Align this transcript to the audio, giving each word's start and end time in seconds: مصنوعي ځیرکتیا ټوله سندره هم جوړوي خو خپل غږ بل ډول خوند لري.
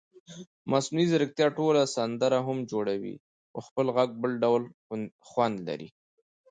مصنوعي 0.71 1.05
ځیرکتیا 1.11 1.47
ټوله 1.57 1.81
سندره 1.95 2.39
هم 2.47 2.57
جوړوي 2.71 3.15
خو 3.51 3.59
خپل 3.67 3.85
غږ 3.95 4.09
بل 4.21 4.31
ډول 4.43 4.63
خوند 5.27 5.57
لري. 5.67 5.89